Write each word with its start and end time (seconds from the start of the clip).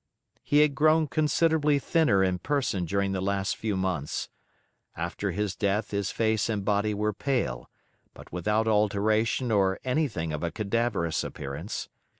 He 0.41 0.61
had 0.61 0.73
grown 0.73 1.05
considerably 1.05 1.77
thinner 1.77 2.23
in 2.23 2.39
person 2.39 2.85
during 2.85 3.11
the 3.11 3.21
last 3.21 3.55
few 3.55 3.77
months. 3.77 4.29
After 4.97 5.29
his 5.29 5.55
death 5.55 5.91
his 5.91 6.09
face 6.09 6.49
and 6.49 6.65
body 6.65 6.95
were 6.95 7.13
pale, 7.13 7.69
but 8.15 8.33
without 8.33 8.67
alteration 8.67 9.51
or 9.51 9.79
anything 9.83 10.33
of 10.33 10.41
a 10.41 10.49
cadaverous 10.49 11.23
appearance. 11.23 11.87